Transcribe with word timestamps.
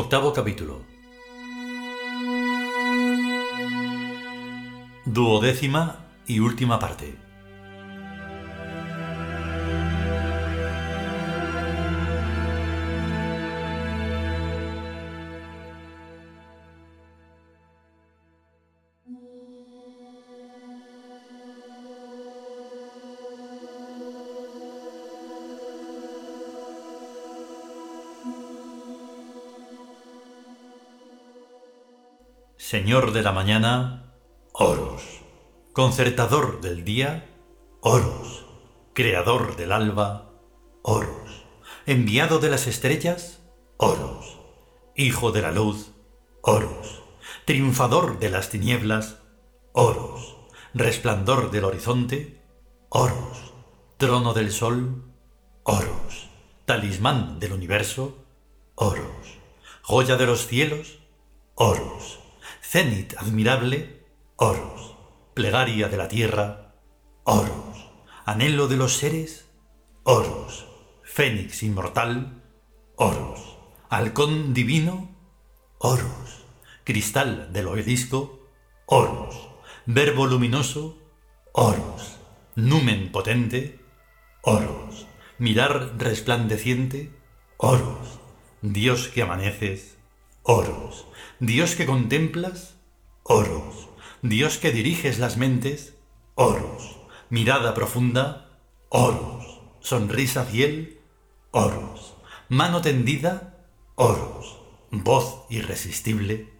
Octavo 0.00 0.32
capítulo. 0.32 0.82
Duodécima 5.04 6.06
y 6.24 6.38
última 6.38 6.78
parte. 6.78 7.27
Señor 32.68 33.12
de 33.12 33.22
la 33.22 33.32
mañana, 33.32 34.12
Horus. 34.52 35.00
Concertador 35.72 36.60
del 36.60 36.84
día, 36.84 37.26
Horus. 37.80 38.44
Creador 38.92 39.56
del 39.56 39.72
alba, 39.72 40.32
Horus. 40.82 41.46
Enviado 41.86 42.40
de 42.40 42.50
las 42.50 42.66
estrellas, 42.66 43.40
Horus. 43.78 44.36
Hijo 44.94 45.32
de 45.32 45.40
la 45.40 45.50
luz, 45.50 45.92
Horus. 46.42 47.00
Triunfador 47.46 48.18
de 48.18 48.28
las 48.28 48.50
tinieblas, 48.50 49.16
Horus. 49.72 50.36
Resplandor 50.74 51.50
del 51.50 51.64
horizonte, 51.64 52.42
Horus. 52.90 53.54
Trono 53.96 54.34
del 54.34 54.52
sol, 54.52 55.10
Horus. 55.62 56.28
Talismán 56.66 57.40
del 57.40 57.54
universo, 57.54 58.26
Horus. 58.74 59.38
Joya 59.80 60.18
de 60.18 60.26
los 60.26 60.46
cielos, 60.46 60.98
Horus 61.54 62.18
cenit 62.70 63.14
admirable, 63.16 64.04
Horus, 64.36 64.94
plegaria 65.32 65.88
de 65.88 65.96
la 65.96 66.06
tierra, 66.06 66.74
Horus, 67.24 67.88
anhelo 68.26 68.68
de 68.68 68.76
los 68.76 68.98
seres, 68.98 69.48
Horus, 70.02 70.66
fénix 71.02 71.62
inmortal, 71.62 72.42
Horus, 72.96 73.40
halcón 73.88 74.52
divino, 74.52 75.08
Horus, 75.78 76.44
cristal 76.84 77.54
del 77.54 77.68
obelisco, 77.68 78.46
Horus, 78.84 79.34
verbo 79.86 80.26
luminoso, 80.26 80.98
Horus, 81.52 82.18
numen 82.54 83.10
potente, 83.12 83.80
Horus, 84.42 85.06
mirar 85.38 85.94
resplandeciente, 85.96 87.14
Horus, 87.56 88.20
Dios 88.60 89.08
que 89.08 89.22
amaneces, 89.22 89.97
Dios 91.40 91.76
que 91.76 91.86
contemplas, 91.86 92.76
Horus. 93.22 93.88
Dios 94.22 94.58
que 94.58 94.72
diriges 94.72 95.20
las 95.20 95.36
mentes, 95.36 95.94
Horus. 96.34 96.96
Mirada 97.30 97.74
profunda, 97.74 98.58
Horus. 98.88 99.60
Sonrisa 99.78 100.44
fiel, 100.44 101.00
Horus. 101.52 102.14
Mano 102.48 102.80
tendida, 102.82 103.64
Horus. 103.94 104.58
Voz 104.90 105.46
irresistible, 105.48 106.52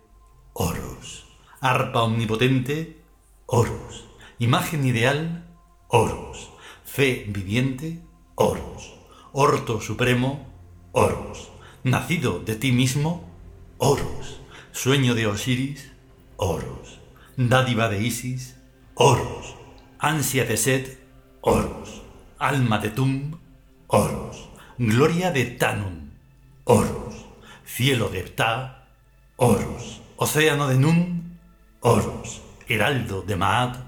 Horus. 0.52 1.26
Arpa 1.60 2.02
omnipotente, 2.02 3.02
Horus. 3.46 4.04
Imagen 4.38 4.86
ideal, 4.86 5.56
Horus. 5.88 6.50
Fe 6.84 7.24
viviente, 7.28 8.00
Horus. 8.36 8.94
Orto 9.32 9.80
supremo, 9.80 10.46
Horus. 10.92 11.48
Nacido 11.82 12.38
de 12.38 12.54
ti 12.54 12.70
mismo, 12.70 13.27
Horus. 13.78 14.38
Sueño 14.78 15.16
de 15.16 15.26
Osiris, 15.26 15.90
Horus, 16.36 17.00
dádiva 17.36 17.88
de 17.88 18.00
Isis, 18.00 18.54
Horus, 18.94 19.56
ansia 19.98 20.44
de 20.44 20.56
Set, 20.56 21.02
Horus, 21.40 22.02
alma 22.38 22.78
de 22.78 22.90
Tum, 22.90 23.40
Horus, 23.88 24.48
gloria 24.78 25.32
de 25.32 25.46
Tanum, 25.46 26.10
Horus, 26.62 27.26
cielo 27.64 28.08
de 28.08 28.22
Ptah, 28.22 28.86
Horus, 29.34 30.00
océano 30.16 30.68
de 30.68 30.76
Num, 30.76 31.36
Horus, 31.80 32.40
heraldo 32.68 33.22
de 33.22 33.34
Maat, 33.34 33.78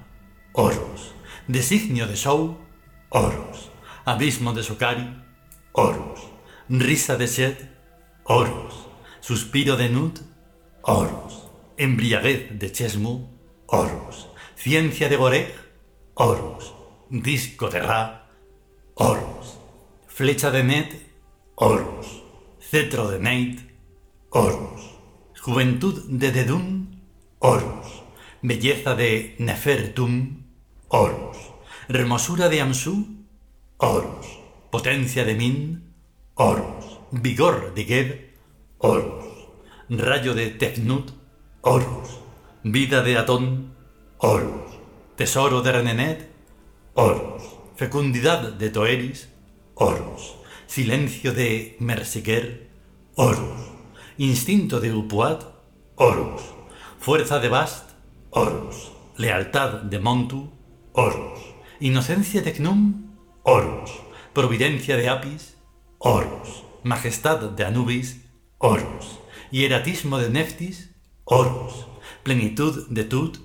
Horus, 0.54 1.14
designio 1.46 2.08
de 2.08 2.16
Sou, 2.16 2.58
Horus, 3.10 3.70
abismo 4.04 4.52
de 4.52 4.64
Sokari, 4.64 5.22
Horus, 5.70 6.20
risa 6.68 7.16
de 7.16 7.28
Set, 7.28 7.70
Horus, 8.24 8.89
suspiro 9.30 9.76
de 9.76 9.88
Nut, 9.88 10.18
Horus. 10.82 11.46
Embriaguez 11.76 12.58
de 12.58 12.72
Chesmu, 12.72 13.28
Horus. 13.66 14.26
Ciencia 14.56 15.08
de 15.08 15.14
Goreg, 15.14 15.54
Horus. 16.14 16.74
Disco 17.10 17.68
de 17.68 17.78
Ra, 17.78 18.28
Horus. 18.94 19.58
Flecha 20.08 20.50
de 20.50 20.64
Net, 20.64 20.90
Horus. 21.54 22.24
Cetro 22.58 23.08
de 23.08 23.20
Neit, 23.20 23.60
Horus. 24.30 24.98
Juventud 25.40 25.96
de 26.08 26.32
Dedun, 26.32 27.00
Horus. 27.38 28.02
Belleza 28.42 28.96
de 28.96 29.36
Nefertum, 29.38 30.42
Horus. 30.88 31.36
Hermosura 31.88 32.48
de 32.48 32.62
Amsu, 32.62 33.06
Horus. 33.76 34.26
Potencia 34.72 35.24
de 35.24 35.36
Min, 35.36 35.84
Horus. 36.34 36.98
Vigor 37.12 37.74
de 37.74 37.84
Geb, 37.84 38.34
Horus 38.78 39.19
rayo 39.98 40.34
de 40.34 40.50
Tefnut, 40.50 41.10
Horus, 41.62 42.20
vida 42.62 43.02
de 43.02 43.18
Atón, 43.18 43.74
Horus, 44.18 44.78
tesoro 45.16 45.62
de 45.62 45.72
Renenet, 45.72 46.30
Horus, 46.94 47.42
fecundidad 47.74 48.52
de 48.52 48.70
Toeris, 48.70 49.28
Horus, 49.74 50.36
silencio 50.66 51.32
de 51.34 51.76
Mersiker, 51.80 52.70
Horus, 53.16 53.72
instinto 54.16 54.78
de 54.78 54.94
Upuat, 54.94 55.42
Horus, 55.96 56.42
fuerza 57.00 57.40
de 57.40 57.48
Bast, 57.48 57.90
Horus, 58.30 58.92
lealtad 59.16 59.82
de 59.82 59.98
Montu, 59.98 60.52
Horus, 60.92 61.40
inocencia 61.80 62.42
de 62.42 62.52
Cnum, 62.52 63.16
Horus, 63.42 63.90
providencia 64.32 64.96
de 64.96 65.08
Apis, 65.08 65.56
Horus, 65.98 66.62
majestad 66.84 67.40
de 67.40 67.64
Anubis, 67.64 68.24
Horus, 68.58 69.18
hieratismo 69.50 70.18
de 70.18 70.30
Neftis, 70.30 70.90
Horus, 71.24 71.86
plenitud 72.22 72.88
de 72.88 73.04
Tut, 73.04 73.38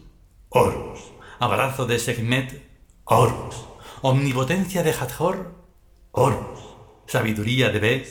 Horus, 0.50 1.00
abrazo 1.40 1.86
de 1.86 2.00
Segmet, 2.00 2.62
Horus, 3.04 3.66
omnipotencia 4.02 4.84
de 4.84 4.92
Hathor, 4.92 5.56
Horus, 6.12 6.60
sabiduría 7.07 7.69
de 7.69 7.80
Beth, 7.80 8.07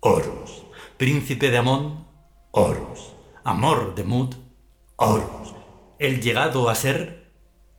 Horus, 0.00 0.64
príncipe 0.96 1.50
de 1.50 1.58
Amón, 1.58 2.06
Horus, 2.50 3.12
amor 3.44 3.94
de 3.94 4.04
Mut, 4.04 4.34
Horus, 4.96 5.54
el 5.98 6.20
llegado 6.20 6.68
a 6.68 6.74
ser, 6.74 7.32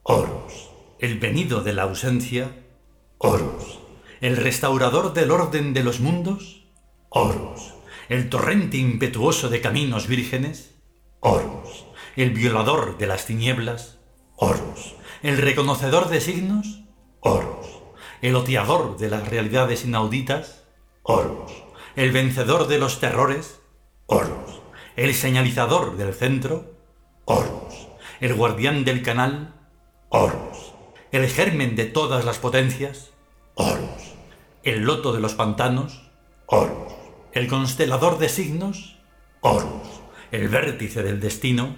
Horus, 0.04 0.70
el 1.00 1.20
venido 1.20 1.62
de 1.62 1.74
la 1.74 1.84
ausencia, 1.84 2.66
Horus, 3.18 3.80
el 4.22 4.38
restaurador 4.38 5.14
del 5.14 5.32
orden 5.32 5.74
de 5.74 5.84
los 5.84 6.00
mundos, 6.00 6.66
Horus, 7.10 7.74
el 8.10 8.28
torrente 8.30 8.78
impetuoso 8.78 9.50
de 9.50 9.62
caminos 9.62 10.08
vírgenes, 10.08 10.76
Horus, 11.20 11.86
el 12.16 12.32
violador 12.32 12.98
de 12.98 13.06
las 13.06 13.28
tinieblas, 13.28 14.00
Horus, 14.36 14.96
el 15.22 15.38
reconocedor 15.38 16.10
de 16.10 16.20
signos, 16.20 16.82
Horus, 17.20 17.68
el 18.24 18.36
oteador 18.36 18.98
de 18.98 19.10
las 19.10 19.30
realidades 19.30 19.86
inauditas, 19.86 20.64
Horus, 21.04 21.52
el 21.96 22.12
vencedor 22.12 22.68
de 22.68 22.80
los 22.80 23.00
terrores, 23.00 23.60
Horus, 24.08 24.60
el 24.96 25.14
señalizador 25.14 25.96
del 25.96 26.16
centro, 26.16 26.80
Horus, 27.26 27.90
el 28.22 28.34
guardián 28.34 28.86
del 28.86 29.04
canal, 29.04 29.54
Horus, 30.10 30.74
el 31.12 31.28
germen 31.28 31.76
de 31.76 31.86
todas 31.86 32.26
las 32.26 32.40
potencias, 32.40 33.12
Horus, 33.54 34.16
el 34.64 34.82
loto 34.82 35.14
de 35.14 35.20
los 35.20 35.36
pantanos, 35.36 36.10
Horus, 36.48 36.99
el 37.32 37.48
constelador 37.48 38.18
de 38.18 38.30
signos, 38.30 38.98
Horus, 39.42 40.02
el 40.32 40.50
vértice 40.50 41.04
del 41.04 41.20
destino, 41.20 41.76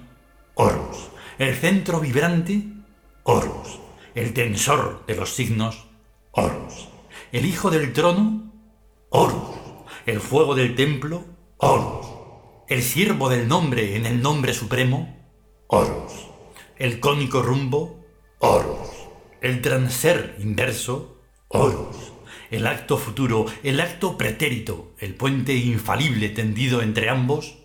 Horus, 0.56 1.10
el 1.38 1.56
centro 1.56 2.00
vibrante, 2.00 2.64
Horus, 3.24 3.80
el 4.16 4.34
tensor 4.34 5.06
de 5.06 5.16
los 5.16 5.34
signos, 5.34 5.86
Horus, 6.32 6.88
el 7.32 7.46
hijo 7.46 7.70
del 7.70 7.94
trono, 7.94 8.52
Horus, 9.10 9.60
el 10.06 10.20
fuego 10.20 10.56
del 10.56 10.76
templo, 10.76 11.26
Horus, 11.58 12.08
el 12.68 12.82
siervo 12.82 13.30
del 13.30 13.48
nombre 13.48 13.96
en 13.96 14.06
el 14.06 14.22
nombre 14.22 14.54
supremo, 14.54 15.18
Horus, 15.68 16.28
el 16.78 17.00
cónico 17.00 17.42
rumbo, 17.42 18.04
Horus, 18.40 18.90
el 19.42 19.62
transer 19.62 20.36
inverso, 20.40 21.22
Horus, 21.48 22.14
el 22.52 22.68
acto 22.68 22.98
futuro, 22.98 23.46
el 23.64 23.80
acto 23.80 24.18
pretérito, 24.18 24.94
el 25.00 25.16
puente 25.16 25.56
infalible 25.56 26.30
tendido 26.30 26.82
entre 26.82 27.10
ambos. 27.10 27.58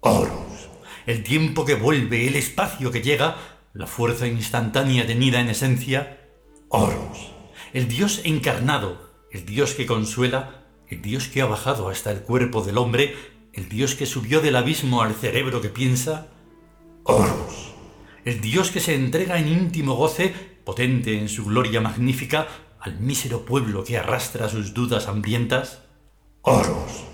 Horus, 0.00 0.68
el 1.06 1.22
tiempo 1.22 1.66
que 1.66 1.74
vuelve, 1.74 2.26
el 2.26 2.34
espacio 2.34 2.90
que 2.90 3.02
llega, 3.02 3.36
la 3.74 3.86
fuerza 3.86 4.26
instantánea 4.26 5.06
tenida 5.06 5.40
en 5.40 5.50
esencia. 5.50 6.20
Horus, 6.70 7.32
el 7.74 7.86
Dios 7.86 8.22
encarnado, 8.24 9.12
el 9.30 9.44
Dios 9.44 9.74
que 9.74 9.84
consuela, 9.84 10.64
el 10.88 11.02
Dios 11.02 11.28
que 11.28 11.42
ha 11.42 11.46
bajado 11.46 11.90
hasta 11.90 12.10
el 12.10 12.20
cuerpo 12.20 12.62
del 12.62 12.78
hombre, 12.78 13.14
el 13.52 13.68
Dios 13.68 13.94
que 13.94 14.06
subió 14.06 14.40
del 14.40 14.56
abismo 14.56 15.02
al 15.02 15.14
cerebro 15.14 15.60
que 15.60 15.68
piensa. 15.68 16.28
Horus, 17.02 17.74
el 18.24 18.40
Dios 18.40 18.70
que 18.70 18.80
se 18.80 18.94
entrega 18.94 19.38
en 19.38 19.48
íntimo 19.48 19.94
goce, 19.96 20.34
potente 20.64 21.18
en 21.18 21.28
su 21.28 21.44
gloria 21.44 21.82
magnífica, 21.82 22.48
al 22.84 23.00
mísero 23.00 23.46
pueblo 23.46 23.82
que 23.82 23.96
arrastra 23.96 24.50
sus 24.50 24.74
dudas 24.74 25.08
hambrientas? 25.08 25.80
Horus, 26.42 27.04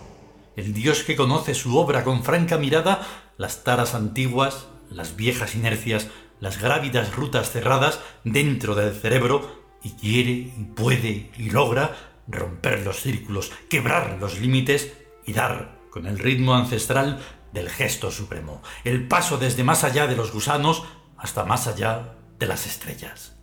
el 0.57 0.75
Dios 0.75 1.05
que 1.05 1.15
conoce 1.15 1.55
su 1.55 1.79
obra 1.79 2.03
con 2.03 2.25
franca 2.25 2.59
mirada, 2.59 3.07
las 3.39 3.63
taras 3.63 3.95
antiguas, 3.95 4.67
las 4.91 5.15
viejas 5.15 5.55
inercias, 5.55 6.09
las 6.41 6.61
grávidas 6.61 7.15
rutas 7.15 7.53
cerradas 7.53 8.01
dentro 8.25 8.75
del 8.75 8.93
cerebro, 8.93 9.61
y 9.83 9.91
quiere 9.93 10.33
y 10.33 10.73
puede 10.75 11.31
y 11.39 11.51
logra 11.51 11.97
romper 12.27 12.85
los 12.85 13.01
círculos, 13.01 13.53
quebrar 13.69 14.19
los 14.21 14.41
límites 14.41 14.93
y 15.25 15.33
dar, 15.33 15.79
con 15.91 16.07
el 16.07 16.19
ritmo 16.19 16.55
ancestral 16.55 17.21
del 17.53 17.71
gesto 17.71 18.11
supremo, 18.11 18.61
el 18.83 19.07
paso 19.07 19.39
desde 19.39 19.63
más 19.63 19.85
allá 19.85 20.09
de 20.09 20.17
los 20.17 20.33
gusanos 20.33 20.83
hasta 21.17 21.45
más 21.45 21.69
allá 21.69 22.17
de 22.41 22.47
las 22.47 22.67
estrellas. 22.67 23.37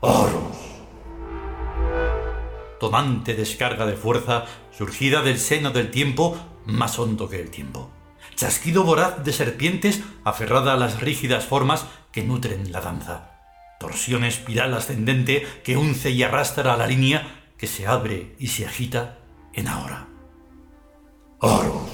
Horus. 0.00 0.75
Tomante 2.78 3.34
descarga 3.34 3.86
de 3.86 3.96
fuerza 3.96 4.44
surgida 4.76 5.22
del 5.22 5.38
seno 5.38 5.70
del 5.70 5.90
tiempo 5.90 6.36
más 6.66 6.98
hondo 6.98 7.28
que 7.28 7.40
el 7.40 7.50
tiempo. 7.50 7.90
Chasquido 8.34 8.84
voraz 8.84 9.24
de 9.24 9.32
serpientes 9.32 10.02
aferrada 10.24 10.74
a 10.74 10.76
las 10.76 11.00
rígidas 11.00 11.46
formas 11.46 11.86
que 12.12 12.22
nutren 12.22 12.70
la 12.72 12.80
danza. 12.80 13.30
Torsión 13.80 14.24
espiral 14.24 14.74
ascendente 14.74 15.46
que 15.64 15.76
unce 15.76 16.10
y 16.10 16.22
arrastra 16.22 16.74
a 16.74 16.76
la 16.76 16.86
línea 16.86 17.44
que 17.56 17.66
se 17.66 17.86
abre 17.86 18.34
y 18.38 18.48
se 18.48 18.66
agita 18.66 19.18
en 19.54 19.68
ahora. 19.68 20.08
Horus. 21.40 21.90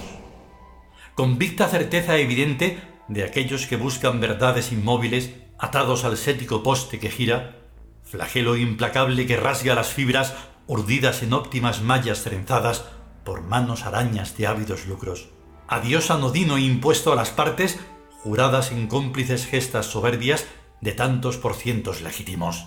Convicta 1.14 1.68
certeza 1.68 2.16
evidente 2.16 2.80
de 3.08 3.24
aquellos 3.24 3.66
que 3.66 3.76
buscan 3.76 4.20
verdades 4.20 4.72
inmóviles 4.72 5.30
atados 5.58 6.04
al 6.04 6.16
cético 6.16 6.62
poste 6.62 6.98
que 6.98 7.10
gira, 7.10 7.56
flagelo 8.02 8.56
implacable 8.56 9.26
que 9.26 9.36
rasga 9.36 9.74
las 9.74 9.88
fibras 9.88 10.34
urdidas 10.66 11.22
en 11.22 11.32
óptimas 11.32 11.82
mallas 11.82 12.22
trenzadas 12.22 12.84
por 13.24 13.42
manos 13.42 13.84
arañas 13.84 14.36
de 14.36 14.46
ávidos 14.46 14.86
lucros. 14.86 15.28
Adiós 15.68 16.10
anodino 16.10 16.58
impuesto 16.58 17.12
a 17.12 17.16
las 17.16 17.30
partes, 17.30 17.78
juradas 18.22 18.72
en 18.72 18.86
cómplices 18.88 19.46
gestas 19.46 19.86
soberbias 19.86 20.46
de 20.80 20.92
tantos 20.92 21.36
por 21.38 21.54
cientos 21.54 22.02
legítimos. 22.02 22.66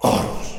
Horus. 0.00 0.56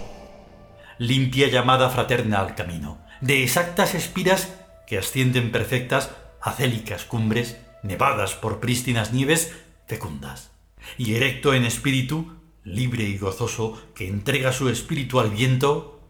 Limpia 0.97 1.47
llamada 1.47 1.89
fraterna 1.89 2.39
al 2.39 2.55
camino, 2.55 2.99
de 3.21 3.43
exactas 3.43 3.95
espiras 3.95 4.53
que 4.87 4.97
ascienden 4.97 5.51
perfectas 5.51 6.11
a 6.41 6.51
célicas 6.53 7.05
cumbres 7.05 7.57
nevadas 7.83 8.33
por 8.33 8.59
prístinas 8.59 9.13
nieves 9.13 9.53
fecundas, 9.87 10.51
y 10.97 11.15
erecto 11.15 11.53
en 11.53 11.65
espíritu, 11.65 12.33
libre 12.63 13.03
y 13.03 13.17
gozoso, 13.17 13.81
que 13.95 14.07
entrega 14.07 14.53
su 14.53 14.69
espíritu 14.69 15.19
al 15.19 15.31
viento, 15.31 16.00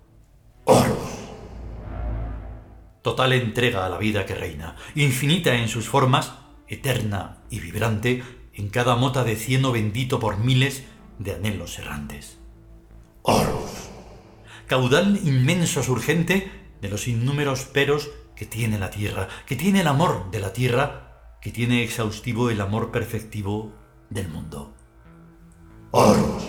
Horus. 0.66 0.98
Total 3.02 3.34
entrega 3.34 3.86
a 3.86 3.90
la 3.90 3.98
vida 3.98 4.26
que 4.26 4.36
reina, 4.36 4.76
infinita 4.96 5.56
en 5.56 5.68
sus 5.68 5.88
formas, 5.88 6.34
eterna 6.68 7.40
y 7.50 7.60
vibrante 7.60 8.24
en 8.54 8.70
cada 8.70 8.96
mota 8.96 9.24
de 9.24 9.36
cieno 9.36 9.72
bendito 9.72 10.20
por 10.20 10.38
miles 10.38 10.84
de 11.20 11.34
anhelos 11.34 11.80
errantes. 11.80 12.38
Horus. 13.24 13.90
Caudal 14.68 15.20
inmenso 15.24 15.84
surgente 15.84 16.52
de 16.82 16.90
los 16.90 17.08
innúmeros 17.08 17.66
peros 17.66 18.10
que 18.36 18.46
tiene 18.46 18.80
la 18.80 18.90
tierra, 18.90 19.28
que 19.46 19.56
tiene 19.56 19.82
el 19.82 19.88
amor 19.88 20.32
de 20.32 20.40
la 20.40 20.54
tierra 20.54 21.08
que 21.42 21.52
tiene 21.52 21.84
exhaustivo 21.84 22.50
el 22.50 22.62
amor 22.62 22.92
perfectivo 22.92 23.74
del 24.10 24.30
mundo. 24.30 24.74
Horus. 25.92 26.44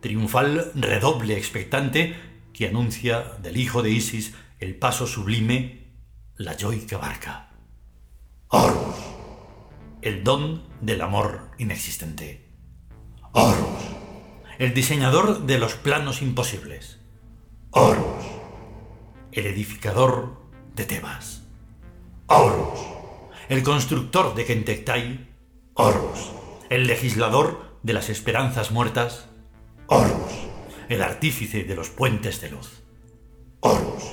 Triunfal 0.00 0.70
redoble 0.74 1.36
expectante 1.36 2.14
que 2.58 2.66
anuncia 2.66 3.36
del 3.40 3.56
hijo 3.56 3.82
de 3.82 3.90
Isis 3.90 4.34
el 4.58 4.74
paso 4.74 5.06
sublime, 5.06 5.94
la 6.34 6.56
yoica 6.56 6.98
barca. 6.98 7.50
Horus. 8.48 8.96
El 10.02 10.24
don 10.24 10.64
del 10.80 11.00
amor 11.02 11.52
inexistente. 11.58 12.50
Horus. 13.30 13.84
El 14.58 14.74
diseñador 14.74 15.46
de 15.46 15.60
los 15.60 15.74
planos 15.74 16.20
imposibles. 16.20 16.98
Horus. 17.70 18.24
El 19.30 19.46
edificador 19.46 20.42
de 20.74 20.84
Tebas. 20.84 21.44
Horus 22.26 22.98
el 23.48 23.62
constructor 23.62 24.34
de 24.34 24.44
Kentektay, 24.44 25.26
Horus, 25.72 26.32
el 26.68 26.86
legislador 26.86 27.78
de 27.82 27.94
las 27.94 28.10
esperanzas 28.10 28.72
muertas, 28.72 29.30
Horus, 29.86 30.17
el 30.88 31.02
artífice 31.02 31.64
de 31.64 31.74
los 31.74 31.90
puentes 31.90 32.40
de 32.40 32.50
luz, 32.50 32.82
Horus, 33.60 34.04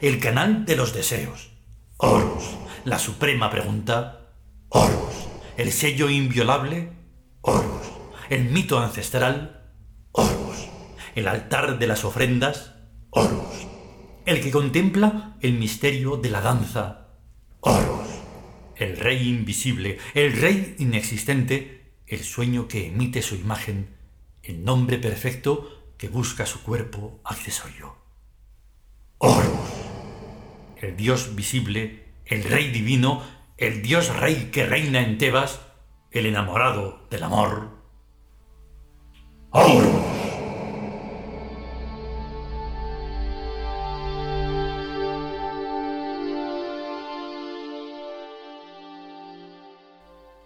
el 0.00 0.18
canal 0.20 0.64
de 0.64 0.76
los 0.76 0.94
deseos, 0.94 1.52
Horus, 1.96 2.44
la 2.84 2.98
suprema 2.98 3.50
pregunta, 3.50 4.32
Horus, 4.68 5.14
el 5.56 5.72
sello 5.72 6.10
inviolable, 6.10 6.90
Horus, 7.40 7.86
el 8.30 8.44
mito 8.46 8.78
ancestral, 8.78 9.70
Horus, 10.12 10.68
el 11.14 11.28
altar 11.28 11.78
de 11.78 11.86
las 11.86 12.04
ofrendas, 12.04 12.74
Horus, 13.10 13.68
el 14.26 14.40
que 14.40 14.50
contempla 14.50 15.36
el 15.40 15.52
misterio 15.52 16.16
de 16.16 16.30
la 16.30 16.40
danza, 16.40 17.08
Horus. 17.60 18.08
El 18.76 18.96
rey 18.96 19.28
invisible, 19.28 19.98
el 20.14 20.32
rey 20.32 20.74
inexistente, 20.80 21.92
el 22.08 22.24
sueño 22.24 22.66
que 22.66 22.88
emite 22.88 23.22
su 23.22 23.36
imagen, 23.36 23.96
el 24.42 24.64
nombre 24.64 24.98
perfecto 24.98 25.83
que 26.04 26.10
busca 26.10 26.44
su 26.44 26.62
cuerpo 26.62 27.18
accesorio. 27.24 27.96
Horus, 29.16 29.70
el 30.76 30.98
dios 30.98 31.34
visible, 31.34 32.12
el 32.26 32.44
rey 32.44 32.70
divino, 32.70 33.22
el 33.56 33.80
dios 33.80 34.14
rey 34.14 34.50
que 34.52 34.66
reina 34.66 35.00
en 35.00 35.16
Tebas, 35.16 35.62
el 36.10 36.26
enamorado 36.26 37.06
del 37.10 37.22
amor. 37.22 37.70
Horus. 39.48 39.86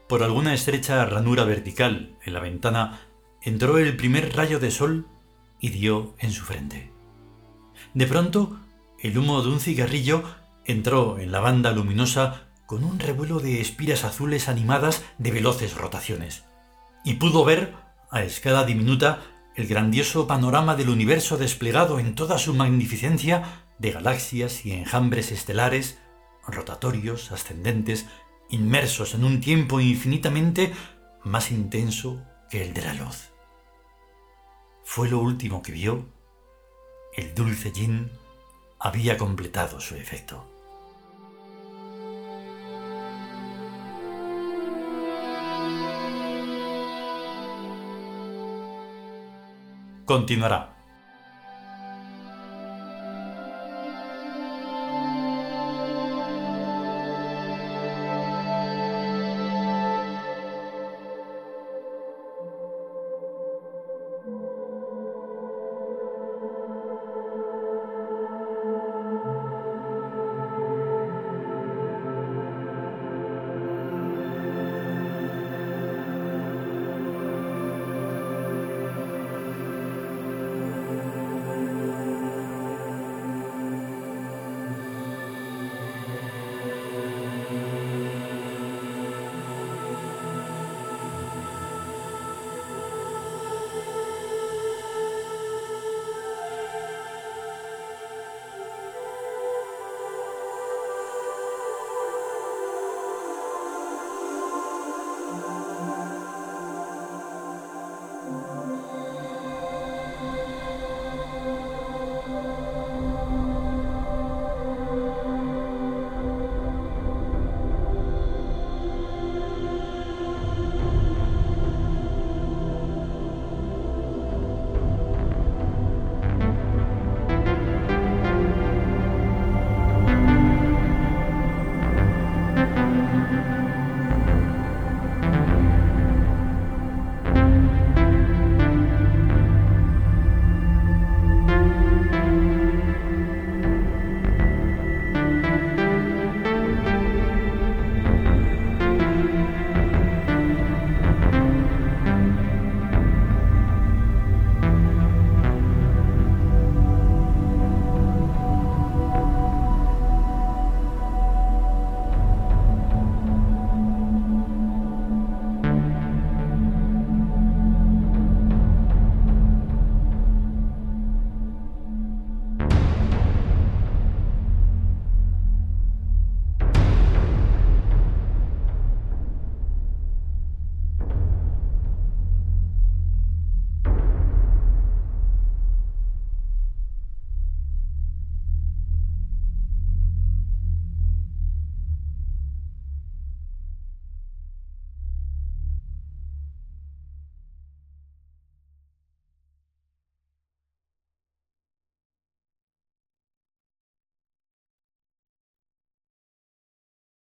Por 0.08 0.22
alguna 0.22 0.54
estrecha 0.54 1.04
ranura 1.04 1.42
vertical 1.42 2.16
en 2.22 2.32
la 2.32 2.38
ventana 2.38 3.00
entró 3.42 3.78
el 3.78 3.96
primer 3.96 4.36
rayo 4.36 4.60
de 4.60 4.70
sol 4.70 5.17
y 5.60 5.70
dio 5.70 6.14
en 6.18 6.30
su 6.30 6.44
frente. 6.44 6.92
De 7.94 8.06
pronto, 8.06 8.58
el 9.00 9.16
humo 9.18 9.42
de 9.42 9.48
un 9.48 9.60
cigarrillo 9.60 10.24
entró 10.64 11.18
en 11.18 11.32
la 11.32 11.40
banda 11.40 11.72
luminosa 11.72 12.48
con 12.66 12.84
un 12.84 12.98
revuelo 12.98 13.40
de 13.40 13.60
espiras 13.60 14.04
azules 14.04 14.48
animadas 14.48 15.02
de 15.18 15.30
veloces 15.30 15.74
rotaciones, 15.74 16.44
y 17.04 17.14
pudo 17.14 17.44
ver, 17.44 17.74
a 18.10 18.22
escala 18.22 18.64
diminuta, 18.64 19.22
el 19.56 19.66
grandioso 19.66 20.26
panorama 20.26 20.76
del 20.76 20.90
universo 20.90 21.36
desplegado 21.36 21.98
en 21.98 22.14
toda 22.14 22.38
su 22.38 22.54
magnificencia 22.54 23.64
de 23.78 23.92
galaxias 23.92 24.64
y 24.66 24.72
enjambres 24.72 25.32
estelares, 25.32 25.98
rotatorios, 26.46 27.32
ascendentes, 27.32 28.06
inmersos 28.50 29.14
en 29.14 29.24
un 29.24 29.40
tiempo 29.40 29.80
infinitamente 29.80 30.72
más 31.24 31.50
intenso 31.50 32.22
que 32.50 32.62
el 32.64 32.74
de 32.74 32.82
la 32.82 32.94
luz. 32.94 33.27
Fue 34.90 35.10
lo 35.10 35.18
último 35.18 35.60
que 35.60 35.70
vio. 35.70 36.06
El 37.14 37.34
dulce 37.34 37.70
gin 37.72 38.10
había 38.78 39.18
completado 39.18 39.82
su 39.82 39.94
efecto. 39.96 40.42
Continuará. 50.06 50.77